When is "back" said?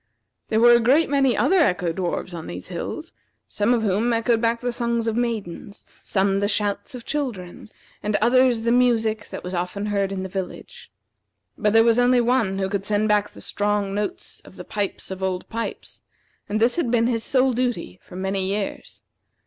4.41-4.59, 13.09-13.29